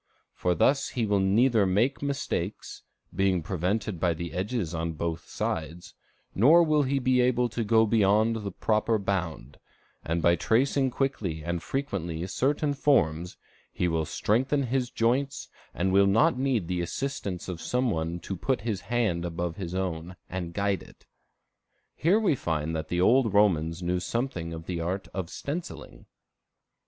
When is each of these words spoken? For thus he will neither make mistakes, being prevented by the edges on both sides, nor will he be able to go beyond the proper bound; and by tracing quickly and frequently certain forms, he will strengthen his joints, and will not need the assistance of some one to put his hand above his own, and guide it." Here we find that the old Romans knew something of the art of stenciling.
For 0.33 0.55
thus 0.55 0.89
he 0.97 1.05
will 1.05 1.19
neither 1.19 1.67
make 1.67 2.01
mistakes, 2.01 2.81
being 3.15 3.43
prevented 3.43 3.99
by 3.99 4.15
the 4.15 4.33
edges 4.33 4.73
on 4.73 4.93
both 4.93 5.29
sides, 5.29 5.93
nor 6.33 6.63
will 6.63 6.81
he 6.81 6.97
be 6.97 7.21
able 7.21 7.49
to 7.49 7.63
go 7.63 7.85
beyond 7.85 8.37
the 8.37 8.51
proper 8.51 8.97
bound; 8.97 9.59
and 10.03 10.19
by 10.23 10.35
tracing 10.35 10.89
quickly 10.89 11.43
and 11.43 11.61
frequently 11.61 12.25
certain 12.25 12.73
forms, 12.73 13.37
he 13.71 13.87
will 13.87 14.05
strengthen 14.05 14.63
his 14.63 14.89
joints, 14.89 15.49
and 15.71 15.93
will 15.93 16.07
not 16.07 16.35
need 16.35 16.67
the 16.67 16.81
assistance 16.81 17.47
of 17.47 17.61
some 17.61 17.91
one 17.91 18.19
to 18.21 18.35
put 18.35 18.61
his 18.61 18.81
hand 18.81 19.23
above 19.23 19.57
his 19.57 19.75
own, 19.75 20.15
and 20.27 20.55
guide 20.55 20.81
it." 20.81 21.05
Here 21.95 22.19
we 22.19 22.33
find 22.33 22.75
that 22.75 22.87
the 22.87 22.99
old 23.01 23.35
Romans 23.35 23.83
knew 23.83 23.99
something 23.99 24.51
of 24.51 24.65
the 24.65 24.81
art 24.81 25.09
of 25.13 25.29
stenciling. 25.29 26.07